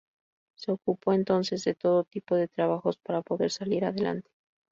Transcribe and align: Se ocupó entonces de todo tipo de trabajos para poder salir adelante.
Se 0.57 0.71
ocupó 0.71 1.13
entonces 1.13 1.63
de 1.63 1.75
todo 1.75 2.05
tipo 2.05 2.33
de 2.35 2.47
trabajos 2.47 2.97
para 2.97 3.21
poder 3.21 3.51
salir 3.51 3.85
adelante. 3.85 4.31